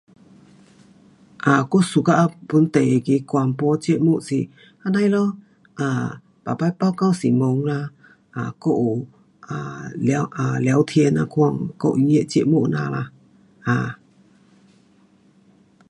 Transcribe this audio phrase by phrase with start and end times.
[1.43, 2.15] 啊，我 suka
[2.49, 4.29] 本地那个广播节目是
[4.83, 5.17] 这样的咯
[5.75, 7.71] ，um 每次报告新闻啊
[8.33, 8.75] ，um 还有
[9.49, 13.11] um 聊 um 聊天那款，还有音乐节目这样啦。
[13.67, 13.91] um